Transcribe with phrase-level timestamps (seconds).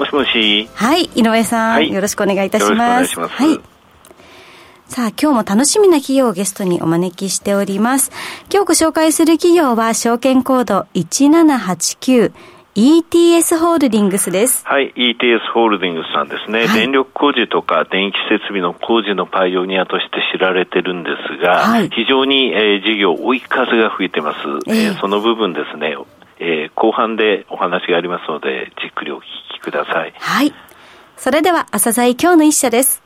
[0.00, 0.68] もしもし。
[0.74, 3.20] はい井上さん、はい、よろしくお願いいたします。
[3.20, 3.60] はい。
[4.86, 8.10] さあ、今日も楽しみな企業をゲストにお招きしております。
[8.52, 12.32] 今日ご紹介する企業は証券コード1789
[12.74, 14.64] ETS ホールディングスです。
[14.66, 24.38] はい、ETS ホールディングスさんですね、はい、電力工事とか電気設備の工事のパイオニアとして知られてるんですが、はい、非常に、えー、事業追い風が吹いてます。
[24.66, 25.94] えー、その部分ですね、
[26.40, 29.20] えー、後半でお話がありますので、じっくりお聞
[29.54, 30.14] きください。
[30.16, 30.54] はい。
[31.16, 33.02] それでは、朝鮮今日の一社です。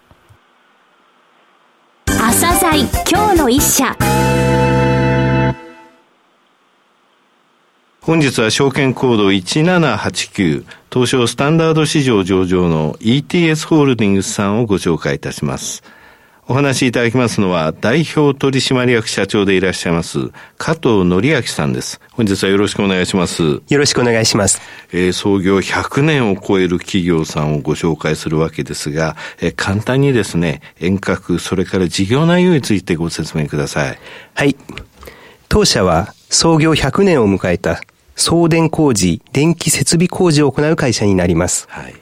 [2.06, 3.96] 朝鮮今日の一社。
[8.00, 15.82] 本日は証券コード1789東証スタンダード市場上場の ETS ホールディングスさんをご紹介いたします。
[16.46, 22.02] お話しいただきますのは、代表取締役社長でいらっしゃいます、加藤則明さんです。
[22.12, 23.42] 本日はよろしくお願いします。
[23.42, 24.60] よろしくお願いします。
[24.92, 33.98] えー、創業100年を超える企業さんをご紹介するわけですが、えー、簡単にですね、遠隔、それから事業内容についてご説明ください。
[34.34, 34.54] はい。
[35.48, 37.80] 当社は創業100年を迎えた
[38.16, 41.66] 送電工事、電気設備工事を行う会社になります。
[41.70, 41.94] はい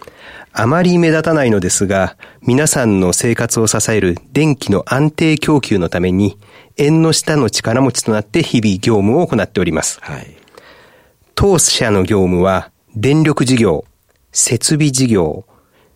[0.54, 6.38] あまり目立たないのですが、皆さんの生活を支える電気の安定供給のために、
[6.76, 9.98] 縁の下の力持ちとなって日々業務を行っております。
[10.02, 10.36] はい、
[11.34, 13.86] 当社の業務は、電力事業、
[14.30, 15.46] 設備事業、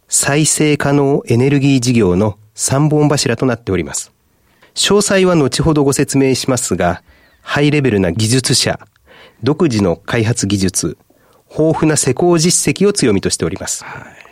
[0.09, 4.11] 再生可能エネルギー事業の3本柱となっております。
[4.75, 7.03] 詳細は後ほどご説明しますが、
[7.43, 8.81] ハイレベルな技術者、
[9.43, 10.97] 独自の開発技術、
[11.51, 13.85] 豊富な施工実績を強みとしております。
[13.85, 14.26] はい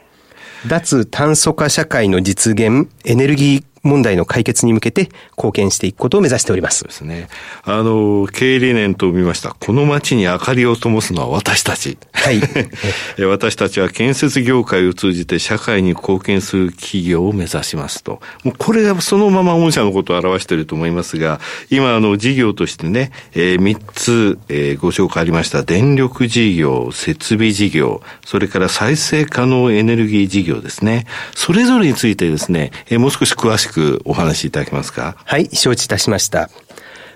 [0.66, 6.78] 脱炭素化社会の実現、エネルギー問題の解決に向けて貢献していくことを目指しております。
[6.78, 7.28] そうですね。
[7.62, 9.54] あの、経営理念と見ました。
[9.60, 11.98] この街に明かりを灯すのは私たち。
[12.12, 12.40] はい。
[13.24, 18.20] 私たちは建設業界を通じて社会に貢献する企業を目指しますと。
[18.42, 21.40] もうこれがそのまま御社のことを表していると思いますが、
[21.70, 25.62] 今、あの、事業としてね、えー、3つ、えー、ご紹介ありました。
[25.62, 31.06] 電力事業、設備事業、それから再生可能エネルギー事業ですね。
[31.34, 35.16] それぞれについてですね、えー、もう少し詳しくくお話しいただけますか？
[35.24, 36.48] はい、承知いたしました。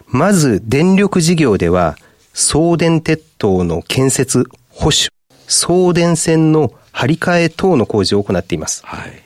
[0.06, 1.96] まず、電力事業では、
[2.34, 5.10] 送電鉄塔の建設、保守、
[5.46, 8.82] 送電線の張り替え等の工事を行っています。
[8.84, 9.22] はい、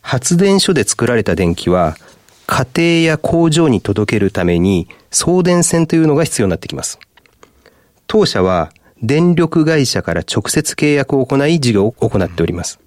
[0.00, 1.96] 発電所で作られた電気は、
[2.46, 2.66] 家
[3.04, 6.98] 庭や工場に届けるために送電線というのが必要になってきます。
[8.06, 8.72] 当社は
[9.02, 12.78] 電力会社から直接契約を行い事業を行っております。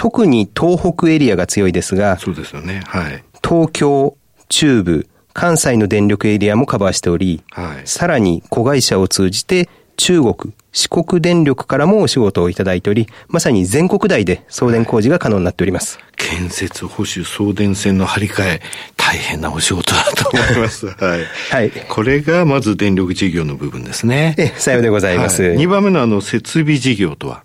[0.00, 2.80] 特に東北エリアが強いですが、そうですよね。
[2.86, 3.22] はい。
[3.46, 4.16] 東京、
[4.48, 9.68] 中部、関西の電力エリアもカバーしており、はい、さらに子会社を通じて
[9.98, 15.98] 中国、四国電力からもお仕事をいただいており、まさに全国内で送電工事が可能になっております。
[15.98, 18.62] はい、建設、保守、送電線の張り替え、
[18.96, 20.86] 大変なお仕事だと思います。
[20.96, 21.26] はい。
[21.50, 21.70] はい。
[21.90, 24.34] これがまず電力事業の部分ですね。
[24.38, 25.42] え、さようでございます。
[25.50, 27.42] 二、はい、番目のあの、設備事業とは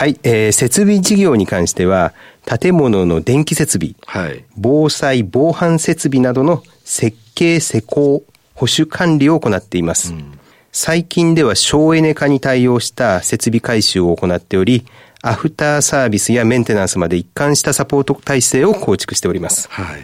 [0.00, 2.14] はい、えー、設備事業に関しては、
[2.46, 8.22] 建物の電気設備、はい、防災防犯設備などの設計施工、
[8.54, 10.14] 保守管理を行っています。
[10.14, 10.38] うん、
[10.72, 14.86] 最近では省エネ化に対応した設備改修を行っており、
[15.20, 19.68] アフターサービスやメンテナンスまで一貫したサポート体制を構築しております。
[19.68, 20.00] はい、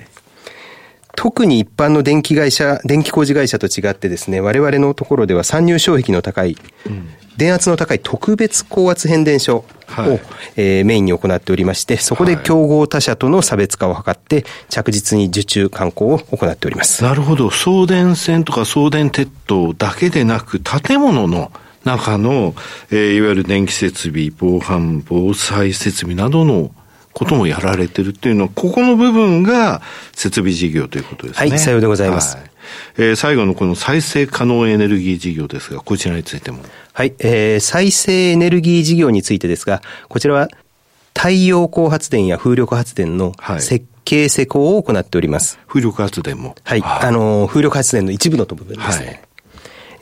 [1.17, 10.21] 特に一般の電気会社、電気工事会社と違ってですね、我々のところでは参入障壁の高い、うん、電圧の高い特別高圧変電所を、はい、
[10.57, 17.03] えー、メインに行っておりまして、そこで競合他社との差別化を図って、着実に受注観光を行っております。
[17.03, 17.51] なるほど。
[17.51, 21.53] 送電線とか送電鉄塔だけでなく、建物の
[21.85, 22.55] 中の、
[22.91, 26.71] えー、いわゆる電気設備、防犯、防災設備などの
[27.13, 29.81] こともやられてるっていうのは、ここの部分が
[30.13, 31.49] 設備事業ということですね。
[31.49, 32.37] はい、さようでございます。
[32.37, 32.51] はい、
[32.97, 36.61] えー、最後のこの再生可能エネルギー事業ですが、こちらについても。
[36.93, 40.49] はい、えー、再生エネルギー事業についてですが、こちらは
[41.15, 45.59] 太陽光発電や風力発電の設計施工を行っております。
[45.67, 49.07] 風力発電もはい、あの、風力発電の一部の部分ですね。
[49.07, 49.21] はい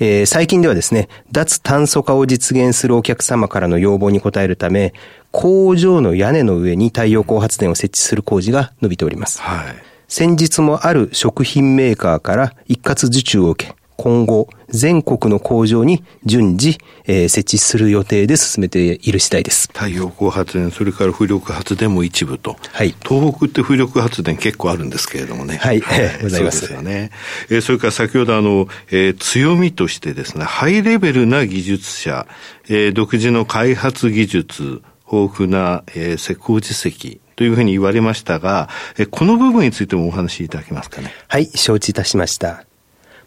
[0.00, 4.92] えー、最近ではですね、脱炭素化を実現するお客様からの要望に応えるため、
[5.30, 9.40] 工場の屋根の上に太陽光発電を設置する工事が伸びております。
[9.40, 9.76] はい、
[10.08, 19.68] 先日もある食品メーカーから一括受注を受け、今後、全国の工場に順次、えー、設置する予定で進めている次第です。
[19.72, 22.56] 太陽光発電、それから風力発電も一部と。
[22.72, 22.94] はい。
[23.02, 25.58] 東北って風力発電結構あるんですけれどもね。
[25.58, 25.80] はい。
[25.80, 26.60] はい、 ございます。
[26.60, 27.10] そうですよね。
[27.50, 32.26] えー、それから先ほどあの、えー、強みとしてですね、ハイレベルな技術者、
[32.68, 41.12] えー、独自の開発技術、豊富な、えー、施工実績、というふうに言われましたが、えこの部分についてもお話しいただけますかね？
[41.28, 42.64] はい、承知いたしました。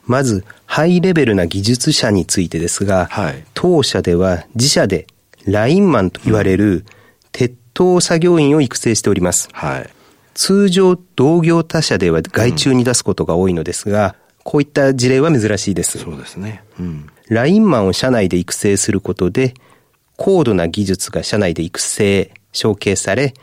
[0.06, 5.08] まず、ハイレベルな技術者についてですが、はい、当社では自社で
[5.46, 6.86] ラインマンと言われる
[7.34, 9.50] 鉄塔作業員を育成しております。
[9.52, 9.90] はい、
[10.34, 15.98] 通常、同業他社では外注に出すことが多いのですが、うん、こういった事例は珍しいです。
[16.00, 16.64] そうですね。
[16.80, 19.54] うん、ラインマンを社内で育成することで、
[20.16, 23.34] 高度な技術が社内で育成、承継され、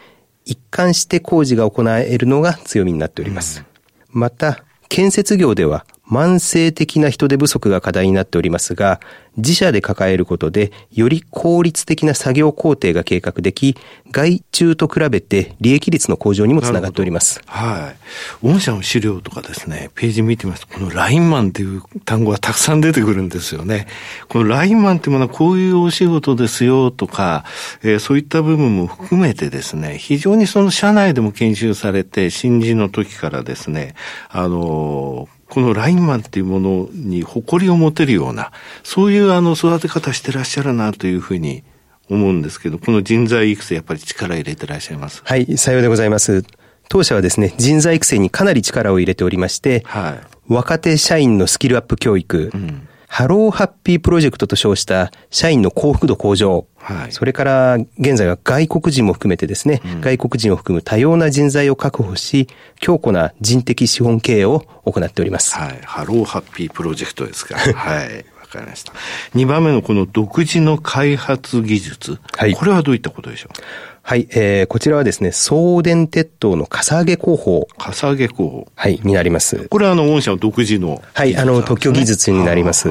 [0.44, 3.64] 一貫して工事が行えるのが強みになっております。
[4.12, 9.00] うん、また、建設業では慢性的な人手不足が課題になっておりますが、
[9.36, 13.76] 自社で抱えることで、より効率的な作業工程が計画でき、
[14.10, 17.40] 外注と比べて利益率の向上にもつながっております。
[17.46, 17.94] は
[18.42, 18.46] い。
[18.46, 23.86] 御社の資料とかですね、ページ見てみますと、このラインマンっていう単語がたくさん出てくるんですよね。
[24.28, 27.44] このラインマンっていうものはこういうお仕事ですよとか、
[27.82, 33.94] えー、そういった部分も含めてですね、非常にその社内でも研修されて、新人の時からですね、
[34.28, 38.50] あのーこのラインマンっていうものに誇りを持てるような、
[38.82, 41.62] そういうあの育て方してらっしゃるなというふうに
[42.10, 45.22] 思うんですけど、この人材育成やっぱり力入れてらっしゃいます？
[45.24, 46.44] はい、さようでございます。
[46.88, 62.48] 当社はですね、人材育成にかなり力を入れておりまして、はい、若手社員のスキルアップ教育、うんハローハッピープロジェクトと称した社員の幸福度向上、はい、それから現在は外国人も含めてですね、うん、外国人を含む多様な人材を確保し、
[62.80, 65.54] 強固な人的資本経営を行っております。
[65.54, 65.80] はい。
[65.84, 67.56] ハローハッピープロジェクトですか。
[67.56, 68.24] はい。
[68.40, 68.92] わかりました。
[69.36, 72.18] 2番目のこの独自の開発技術。
[72.32, 72.54] はい。
[72.54, 73.93] これはどういったことでしょう？
[74.06, 77.66] はい、えー、こちらはですね、送電鉄塔のかさ上げ工法。
[77.78, 78.68] かさ上げ工法。
[78.74, 79.66] はい、になります。
[79.70, 82.90] これはあの、御社の独自の、ね、はい、あの、特許技術になります。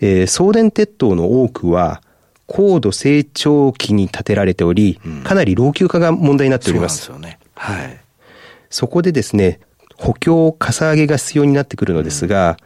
[0.00, 2.02] えー、送電鉄塔の多くは、
[2.48, 7.04] 高度成長期に建てられており、うん、かなり老朽化が問題になっております。
[7.04, 7.38] そうですよね。
[7.54, 8.00] はい。
[8.68, 9.60] そこでですね、
[9.96, 12.56] 補強、かさ上げが必要になってくるのですが、うん、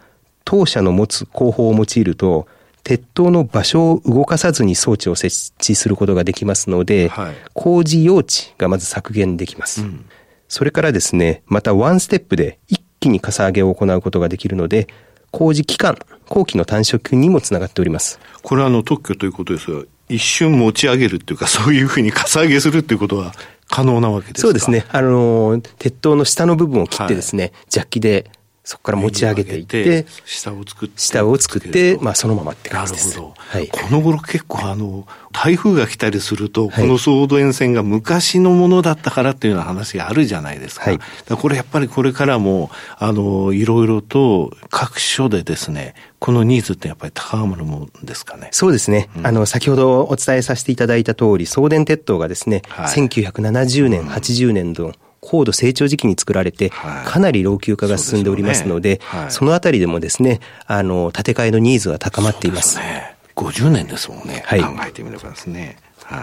[0.46, 2.46] 当社の持つ工法を用いると、
[2.84, 9.82] 鉄塔の場所を動かさずに装置を設置することができますので、はい、工事用地がまず削減できます。
[9.82, 10.05] うん、
[10.49, 14.88] それからですね、またワンステップで一気にかさ上げを行うことができるので、
[15.31, 15.96] 工事期間、
[16.29, 18.19] 工期の短縮にもつながっております。
[18.43, 23.32] これはあの特許ということですが、一瞬持ち上げるっていうか、そういうふうにかさ上げするっていうことは
[23.69, 24.40] 可能なわけですか？
[24.43, 24.85] そうですね。
[24.90, 28.31] あの、鉄塔の下の部分を切ってですね、はい、ジャッキで
[28.64, 33.09] そこから持ち上げていって、下を作って、下を作って、まあそのままって感じです。
[33.11, 33.35] なるほど。
[33.37, 40.91] はい、この頃結構あの、台風が来たりすると、この送電線が昔のものだったからっていうような話があるじゃないですか。
[40.91, 41.00] はい、
[41.37, 48.49] これやっぱりこれからも、あの、いろいろと各所でですね、このニーズってやっぱり高まるもんですかね。
[48.53, 49.09] そうですね。
[49.16, 62.75] うん、あの、先ほどお伝えさせていただいた通り、送電鉄塔がですね、はい、1970年、80年の高度成長時期に作られて、かなり老朽化が進んでおりますので、そ、のあたりでもですね、あの、建て替えのニーズは高まっています。
[62.75, 63.14] すね。
[63.37, 64.43] 50年ですもんね。
[64.45, 65.76] はい、考えてみればですね。
[66.05, 66.23] は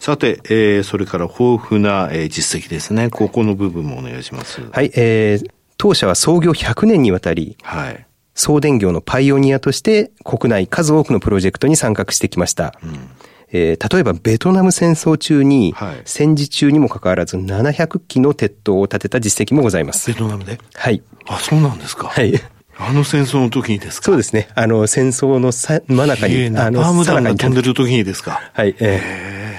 [0.00, 3.10] さて、えー、それから豊富な、えー、実績ですね。
[3.10, 4.62] ここの部分もお願いします。
[4.72, 8.06] はい、えー、当社は創業100年にわたり、はい。
[8.34, 12.74] 送電業のパイオニアとして国内数多くのプロジェクトに参画してきました。
[12.82, 13.10] うん
[13.52, 20.10] えー、例えばベトナム戦争中に、はい、戦時中にもかかわらず700機の鉄塔を建てた実績もございます。
[20.12, 20.58] ベトナムで？
[20.74, 21.02] はい。
[21.26, 22.08] あ、そうなんですか。
[22.08, 22.32] はい。
[22.78, 24.06] あの戦争の時にですか？
[24.06, 24.48] そうですね。
[24.54, 28.50] あの、戦争のさ真中に、あの、パームダムが飛んでる時にですか？
[28.54, 28.74] はい。
[28.78, 29.58] え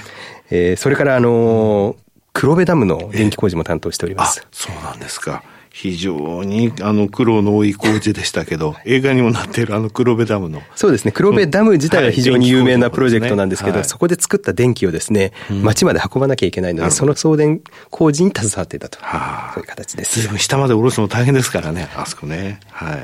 [0.49, 1.95] ー、えー、それから、あのー、
[2.33, 4.47] 黒部ダムの電気工事も担当しております。
[4.51, 5.43] そうなんですか。
[5.73, 10.61] 非常にあの苦労の多い工事でしたけど、映画にもなっているあの黒部ダムの。
[10.75, 11.13] そうですね。
[11.13, 18.99] 黒部ダム自体は非常に有名なプロジェクトなんですけど、はいそこで作った電気をですね、町まで運ばなきゃいけないので、その送電工事に携わっていたと。
[18.99, 20.37] そういう形です。
[20.37, 22.59] 下まで下ろすの大変ですからね、あそこね。
[22.69, 22.97] はい。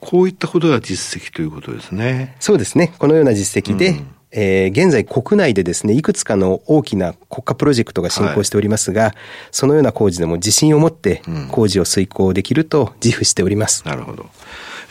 [0.00, 2.36] こういったことが実績ということですね。
[2.40, 2.92] そうですね。
[2.98, 9.12] このような実績で、うんえー、現在国内でですね、いくつかの大きな国家プロジェクトが進行しておりますが、はい、
[9.50, 13.82] そのような工事でも自信を持って工事を遂行できると自負しております。
[13.84, 14.26] うん、なるほど。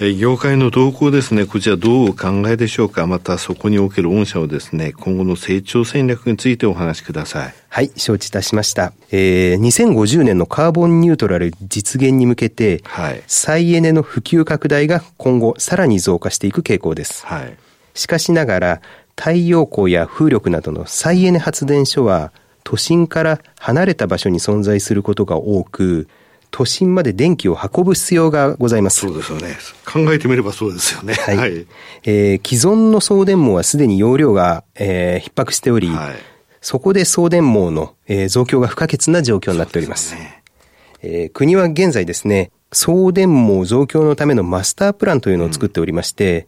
[0.02, 3.08] え業界の動向ですね、こちらどうお考えでしょうか？
[3.08, 7.54] またそこにおける御社をですね、今後の成長戦略についてお話しください。
[7.70, 8.92] はい、承知いたしました。
[9.12, 17.26] えー、2050年のカーボンニュートラル実現に向けて、はい、再エネの普及拡大が今後さらに増加していく傾向です。
[17.26, 17.56] はい、
[17.94, 18.82] しかしながら、
[19.16, 22.32] 太陽光や風力などの再エネ発電所は、
[22.64, 26.08] 都心から離れた場所に存在することが多く、
[26.52, 29.02] 都心まで電気を運ぶ必要がございます。
[29.02, 29.58] そうですよね。
[29.86, 31.14] 考えてみればそうですよね。
[31.14, 31.38] はい。
[31.38, 31.68] はい、
[32.04, 36.14] えー、既存の送電網はすでに容量が、えー、逼迫しており、はい、
[36.62, 40.10] そこで送電網の、えー、増強が不可欠な状況になっております。
[40.10, 40.44] すね
[41.02, 46.48] えー、国は現在ですね、送電網増強のためのマスタープランというのを作っておりまして、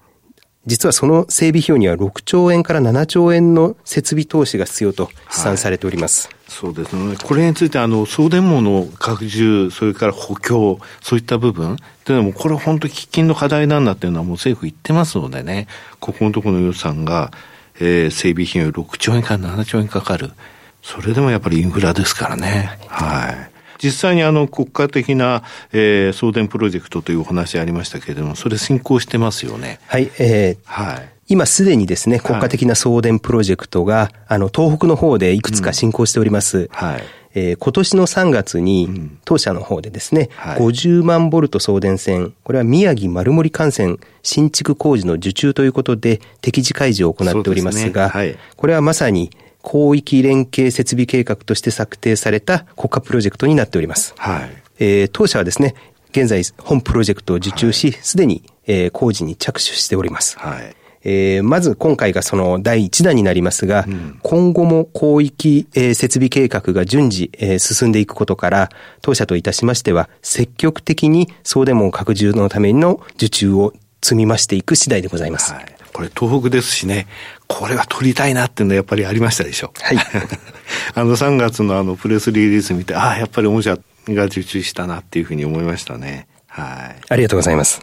[0.67, 6.27] 実はその整備費用には6兆円から7兆円の設備投資が必要と試算されております。
[6.27, 7.15] はい、そうですね。
[7.23, 15.67] これについて、あの、送電網の拡充、それから補強、そういった部分というのも、これは本当に喫緊の課題なんだっていうのはもう政府言ってますのでね、
[16.01, 17.31] ここのところの予算が、
[17.79, 20.31] えー、整備費用6兆円から7兆円かかる。
[20.83, 22.77] それでもやっぱりインフラですからね。
[22.87, 23.56] はい。
[23.77, 25.43] 実際にあの国家的な、
[25.73, 29.79] えー、送電プロジェクトというお話ありましたけれども、それ進行してますよね。
[29.87, 31.09] はい、えー、はい。
[31.29, 36.57] 今すでにですね、国家的な送電プロジェクトが、はい、あの、東北の方でいくつか進行しております。
[36.57, 37.03] うん、はい。
[37.35, 49.29] えー、今年の3月に、当社の方でですね、うんはい、50万ボルト送電線、これは宮城丸森幹線新築工事の受注ということで、適時開示を行っておりますが、すねはい、これはまさに、
[49.69, 54.13] 広域連携設備計画として策定された国家プロジェクトになっております。
[54.17, 54.63] はい。
[54.79, 55.75] えー、当社はですね、
[56.11, 60.39] 現在本プロジェクトを受注し、す、で、に、えー、工事に着手しております。
[60.39, 60.75] はい。
[61.03, 68.69] えー、まず今回がその第1弾になりますが、うん、今後も広域、えー、設備計画が順次、えー、進んでいくことから、
[69.01, 75.53] 当社といたしましては、積極的に送電網拡充のための受注を積み増していく次第でございます。
[75.53, 77.07] はいこれ東北ですしね、
[77.47, 79.73] これは取りたいなっていうのはやっぱりありましたでしょ。
[79.81, 79.97] はい。
[80.93, 86.27] あの3月のあのプレスリリース見て、ああ、やっぱり御社が受注したなっていうふうに思いましたね。
[86.45, 87.01] はい。
[87.09, 87.81] ありがとうございます。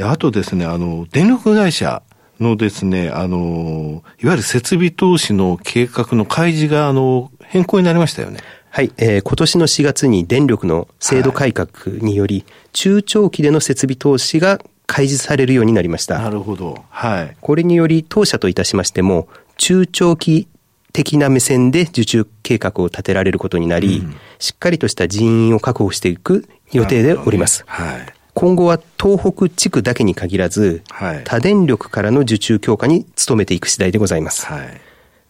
[0.00, 2.02] あとですね、あの、電力会社
[2.40, 8.40] のですね、あの、いわゆる設備投資の計画の開示が、あの、変更になりましたよね。
[8.70, 11.68] はい、えー、今年の4月に電力の制度改革
[12.00, 16.18] により、はい、中長期での設備投資が開示されるようになりました。
[16.18, 16.84] なるほど。
[16.90, 17.36] はい。
[17.40, 20.48] これにより、当社といたしましても、中長期
[20.92, 27.60] 的な目線で受注計画を立てられることになり、うん、しっかりとした人員を確保していく予定でおります。
[27.60, 28.14] ね、はい。
[28.34, 34.46] 今後は東北地区だけに限らず、はい、多電力からの受注強化に努めていく次第でございます。
[34.46, 34.80] はい、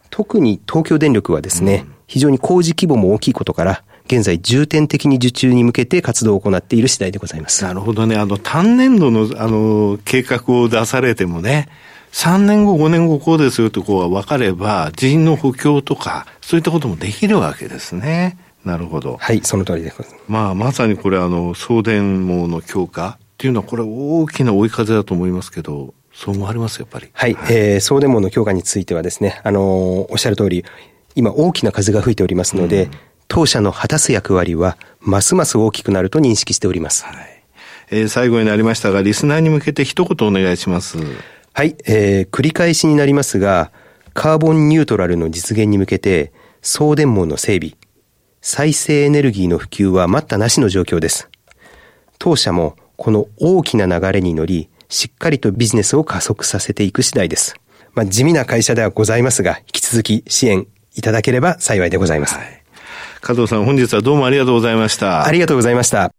[0.09, 7.63] 特に東京電力はですね、うん、非常に工事規模も大きいことから、現在重点的に受注に向けて活動を行っている次第でございます。
[7.63, 8.15] なるほどね。
[8.17, 11.67] あの、単年度の、あの、計画を出されてもね、
[12.11, 18.37] 3年後、5年後こうですよとこう分かれば、人員の補強とか、そういったこともできるわけですね。
[18.63, 19.17] なるほど。
[19.19, 19.97] はい、その通りです。
[20.27, 27.09] まあ、まさにこれ、あの、送電網の強化っていうのは、これ大きな追い風だと思いますけど、そう思われますやっぱり。
[27.11, 30.63] はい、はい、えー、送電網の強化についてはですね、あのおっしゃる通り、
[31.15, 32.91] 今大きな風が吹いておりますので、うん
[33.27, 37.05] 当社の果たす役割は、ますます大きくなると認識しております。
[37.05, 37.43] はい。
[37.91, 40.97] えー、最後になりましたが、リスナーに向けて一言お願いします。
[41.53, 43.71] はい、えー、繰り返しになりますが、
[44.13, 47.73] カーボンニュートラルの実現に向けて、送電網の整備、
[48.41, 51.29] 再生エネルギーの普及は待ったなしの状況です。
[52.17, 57.55] 当社もこの大きな流れに乗り、しっかりとビジネスを加速させていく次第です。
[57.93, 62.35] まあ、地味な会社ではございますが、引き続き支援いただければ幸いでございます。
[62.35, 62.64] はい
[63.25, 65.25] 加藤さん、本日はどうもありがとうございました。
[65.25, 66.11] ありがとうございました。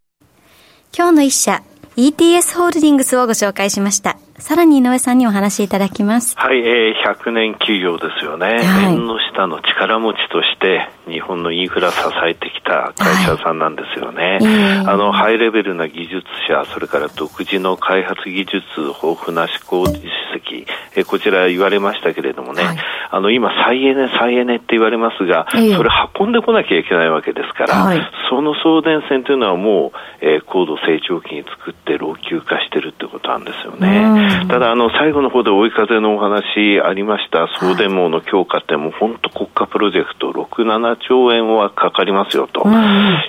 [0.93, 1.63] 今日の一社、
[1.97, 4.19] ETS ホールディングスをご紹介しました。
[4.39, 6.35] さらに井上さんにお話しいただきます。
[6.37, 8.59] はい、えー、100年企業ですよね。
[8.59, 11.99] はい、縁の下の力持ちとして、日本のインフラ支
[12.29, 14.39] えてきた会社さんなんですよね。
[14.43, 20.03] はい、あの、ハイレベルな技術者、それから独自の開発技術、豊富な思考実
[20.35, 22.77] 績、えー、こちら言われましたけれどもね、はい、
[23.11, 27.93] あの、今、再エネ、再エネって言われますが、それ運んでこなきゃいけないわけですから、
[28.31, 34.47] その送電線というのはもう、えー、高度成長期に作って老朽化してるってことなんですよね。
[34.49, 42.67] ただ、あの、最後の方で追い風のお話ありました、送電網の強化ってもう本当国家プロジェクト6、7 7兆円はかかりますよと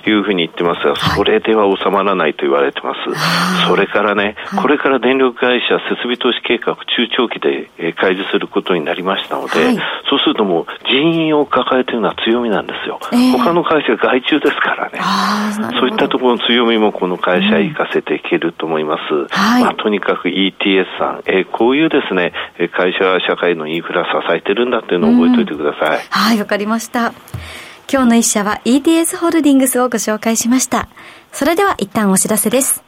[0.06, 3.66] いうふうに言ってますが、それでは収まらないと言われてます。
[3.66, 9.67] それからね、これから電力会社設備投資計画中長期で開示することになりましたので、
[10.08, 12.98] そうするともう人員を抱えているのは強みなんですよ。
[13.36, 15.00] 他の会社外注ですからね。
[15.78, 19.34] そういったところの強みもこの会社生かせていけると思います。
[19.60, 22.32] まあ、とにかく ETS さん、えこういうですね、
[22.72, 26.00] 会社は社会のインフラ支えてるんだっていうのを覚えておいてください。
[26.10, 27.12] はい、わかりました。
[27.90, 30.88] 今日の一社は ETS ホールディングスをご紹介しました。
[31.32, 32.87] それでは一旦お知らせです。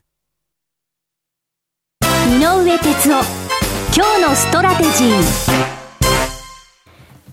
[2.31, 3.23] 井上哲夫。
[3.93, 5.71] 今日のストラテジー。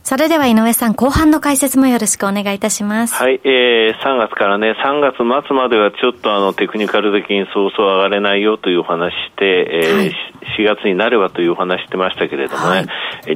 [0.03, 3.15] それでは井上さん、後半の解説もよろしくお願いいたします。
[3.15, 10.13] はい、えー、3月からね、3月末まではちょっとあの、テクニカル的にそうそう上がれないよというお話して、えー、はい、
[10.59, 12.87] 4月になればというお話してましたけれどもね、はい、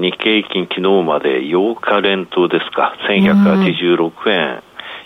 [0.01, 4.63] 日経平均昨日まで8日連投ですか、1186円。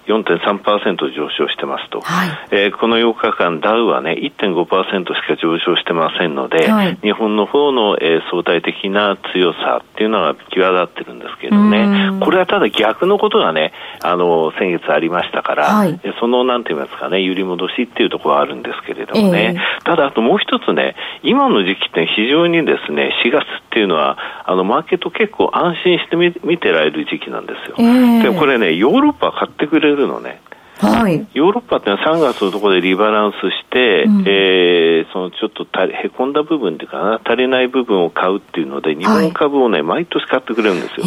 [0.06, 13.72] 4.3%上昇してますと、はい、えー、この8日間、ダウはね、1.5%しか上昇してませんので、はい、日本の方の、えー、相対的な強さっていうのが際立ってるんですけどね、これはただ逆のことがね、
[14.02, 27.76] あの、先月ありましたから、はい、その、なんて言いますかね、揺り戻しっていうところはあるんですけれどもね、えー、ただ、あともう一つね、今の時期って非常にですね、4月っていうのは、あの、マーケット結構安心して見見てられる時期なんですよ。
[27.78, 30.40] えー、でこれね、ヨーロッパ買ってくれるのね。
[30.78, 41.06] はい、ヨーロッパってのは3月のところでリバランスして、うん、えー、そのちょっとへこんだ部分っていうかな、足りない部分を買うっていうので、日本株をね、はい、毎年買ってくれるんですよ。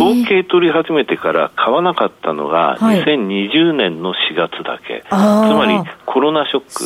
[0.00, 5.02] 統計取り始めてから買わなかったのが、2020年の4月だけ。
[5.10, 6.84] はい、つまり、コロナショック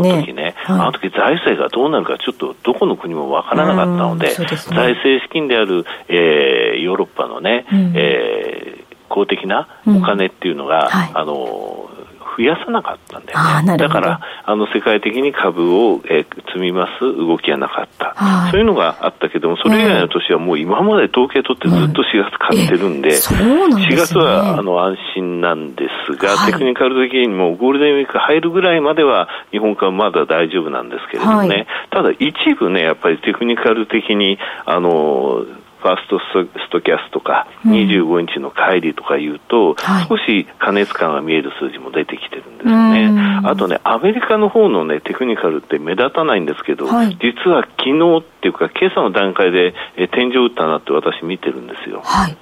[0.00, 11.90] の時ね、ねはい、あの時財政がどうなるか、ちょっとどこの国もわからなかったので、でね、財政資金である、えー、ヨーロッパのね、うん、えー公的なお金っていうのが、うんはい、あの
[12.36, 13.76] 増やさなかったんだよね。
[13.78, 35.46] だから、あの、世界的に株を、えー、積みます動きがなかった、はい、そういうのがあったけども、それ以外の年はもう今まで統計取ってずっと4月買ってるんで、うん、4月は、あの、安心なんですが、はい、テクニカル的にもゴールデンウィーク入るぐらいまでは、日本株まだ大丈夫なんですけれどもね、はい、ただ一部ね、やっぱりテクニカル的に、あの、
[35.86, 39.76] ファーストストキャスとか、25日の帰りとかいうと、
[40.08, 43.40] 少し過熱感が見える数字も出てきてるんですよね。
[43.44, 52.02] あとね、アメリカの方のね、テクニカルって目立たないんですけど、はい、実は昨日っていうか、今朝の段階で、え天井打ったなって私見てるんですよ。
[52.04, 52.36] はい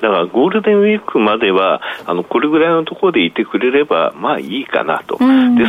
[0.00, 5.24] だからゴールデンウィークまではあのこれぐらいのところでいてくれればまあいいかなと、で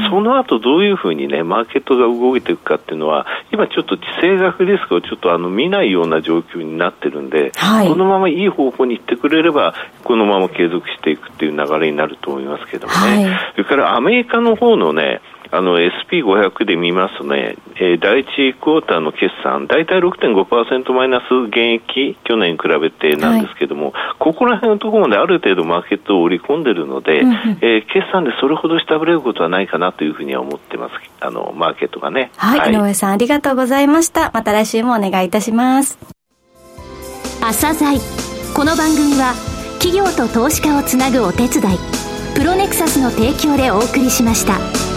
[0.10, 32.32] その後どういうふうにねマーケットが動いていくかっていうのは今ちょっと地政学リスクをちょっとあの見ないような状況になってるんで、はい、このままいい方向に行ってくれればこのまま継続していくっていう流れになると思いますけどもね、はい、それからアメリカの方のねあの SP500 で見ますとね、えー、第1クォーターの決算、大体6.5%マイナス減益、去年に比べてなんですけども、はい、ここら辺のところまである程度マーケットを織り込んでるので、うんうん、えー、決算でそれほど下振れることはないかなというふうには思ってます、あのマーケットがね。
[32.38, 34.32] はい、はい、井上さんありがとうございました。
[34.34, 36.00] また来週もお願いいたします。
[37.42, 38.00] 朝鮮
[38.56, 39.34] この番組は
[39.80, 41.78] 企業と投資家をつなぐお手伝い
[42.36, 44.91] プロネクサスの提供でお送りしました。